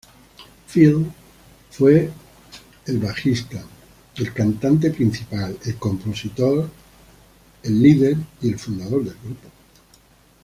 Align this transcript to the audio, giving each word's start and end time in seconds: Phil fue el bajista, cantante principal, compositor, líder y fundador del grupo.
Phil 0.65 1.11
fue 1.69 2.09
el 2.87 2.97
bajista, 2.97 3.63
cantante 4.33 4.89
principal, 4.89 5.55
compositor, 5.77 6.67
líder 7.65 8.17
y 8.41 8.51
fundador 8.55 9.03
del 9.03 9.15
grupo. 9.23 9.49